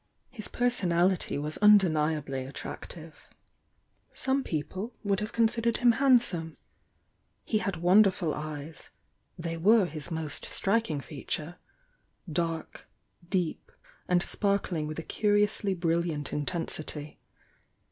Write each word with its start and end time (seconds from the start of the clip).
His 0.31 0.47
personality 0.47 1.37
was 1.37 1.59
undeniably 1.59 2.43
attractive,— 2.43 3.29
some 4.25 4.43
people 4.43 4.95
would 5.03 5.19
have 5.19 5.31
considered 5.31 5.77
him 5.77 5.91
handsome. 5.91 6.57
He 7.45 7.59
had 7.59 7.75
wonderful 7.83 8.33
eyes,— 8.33 8.89
they 9.37 9.57
were 9.57 9.85
his 9.85 10.09
most 10.09 10.43
striking 10.45 11.01
feature— 11.01 11.57
dark, 12.27 12.87
deep, 13.29 13.71
and 14.07 14.23
sparkling 14.23 14.87
with 14.87 14.97
a 14.97 15.03
curiously 15.03 15.75
brilliant 15.75 16.33
intensity. 16.33 17.19